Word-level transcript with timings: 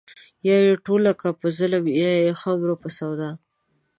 يا 0.47 0.57
يې 0.65 0.73
ټوله 0.85 1.11
کا 1.21 1.29
په 1.39 1.47
ظلم 1.57 1.83
يا 1.99 2.11
د 2.25 2.37
خُمرو 2.39 2.75
په 2.81 2.89
سودا 2.97 3.29